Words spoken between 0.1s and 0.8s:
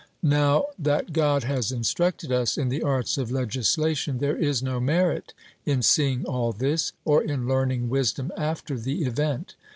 Now